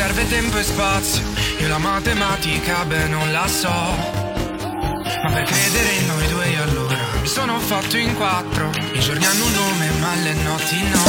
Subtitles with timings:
[0.00, 1.20] serve tempo e spazio,
[1.58, 3.68] io la matematica beh non la so.
[3.68, 8.70] Ma per credere in noi due allora mi sono fatto in quattro.
[8.94, 11.04] I giorni hanno un nome ma le notti no.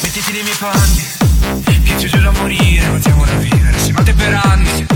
[0.00, 4.14] Mettiti nei miei panni, che ti giuro a morire, non siamo da vivere, si mate
[4.14, 4.86] per anni.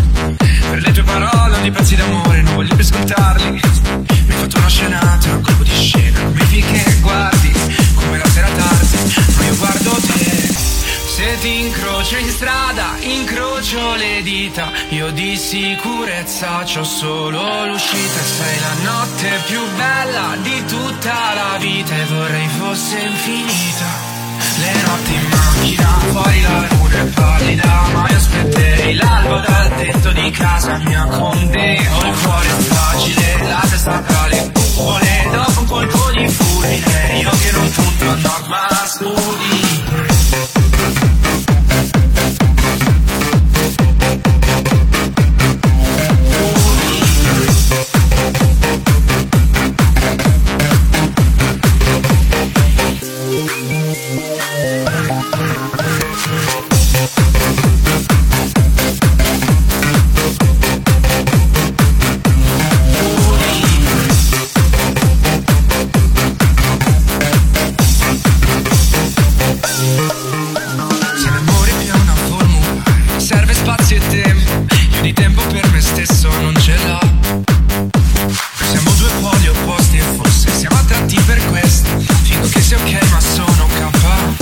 [0.70, 3.50] Per le tue parole, di pezzi d'amore, non voglio più ascoltarli.
[3.50, 6.07] Mi hai fatto una scenata, un colpo di scena,
[11.78, 14.70] incrocio in strada, incrocio le dita.
[14.90, 18.20] Io di sicurezza c'ho solo l'uscita.
[18.20, 24.16] Sei la notte più bella di tutta la vita e vorrei fosse infinita.
[24.58, 30.10] Le notti in macchina, fuori la luna è pallida Ma io aspetterei l'alba dal tetto
[30.10, 32.97] di casa mia con te Ho il cuore fragile,
[75.50, 76.98] per me stesso non ce l'ho
[78.70, 81.88] Siamo due poli opposti e forse siamo attratti per questo
[82.22, 84.36] Dico che sia ok ma sono KO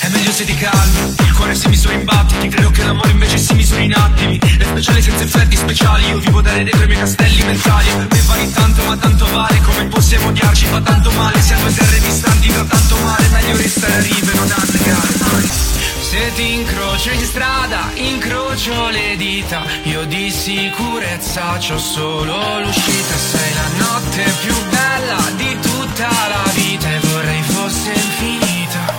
[0.00, 1.14] È meglio se ti calmi.
[1.18, 2.48] Il cuore si misura in battiti.
[2.48, 4.38] Credo che l'amore invece si misuri in attimi.
[4.38, 6.08] È speciale senza effetti speciali.
[6.08, 7.88] Io vivo dare dentro i miei castelli mentali.
[7.90, 9.60] Per me vali tanto ma tanto vale.
[9.62, 10.66] Come possiamo odiarci?
[10.66, 11.40] Fa tanto male.
[11.40, 13.28] Siamo due terre distanti fa tanto male.
[13.28, 15.75] Meglio restare a rive non annegare mai
[16.16, 19.62] se ti incrocio in strada, incrocio le dita.
[19.82, 23.16] Io di sicurezza c'ho solo l'uscita.
[23.16, 28.94] Sei la notte più bella di tutta la vita E vorrei fosse infinita.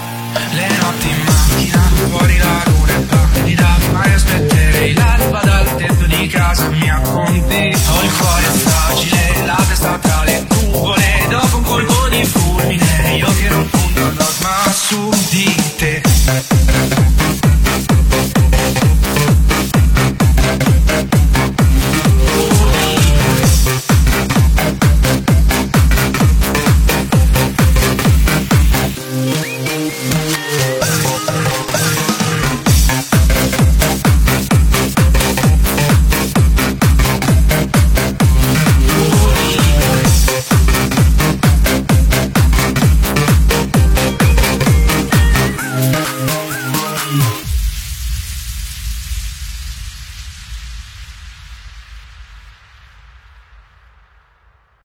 [0.52, 2.67] Le notti in macchina, fuori la